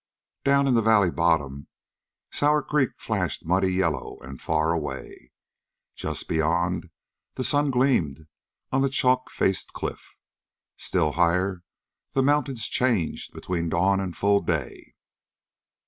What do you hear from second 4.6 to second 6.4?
away. Just